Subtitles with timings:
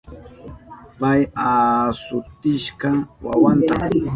[0.99, 1.21] Pay
[1.51, 2.89] asutishka
[3.25, 3.75] wawanta.